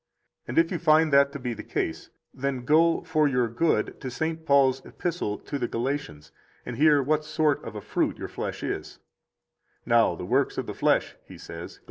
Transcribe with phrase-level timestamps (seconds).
[0.47, 4.09] And if you find that to be the case, then go, for your good, to
[4.09, 4.47] St.
[4.47, 6.31] Paul's Epistle to the Galatians,
[6.65, 8.97] and hear what sort of a fruit your flesh is:
[9.85, 11.79] Now the works of the flesh (he says [Gal.